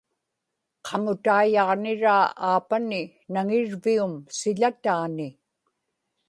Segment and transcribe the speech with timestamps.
[0.85, 3.01] qamutaiyaġniraa aapani
[3.33, 5.27] naŋir-vium siḷataani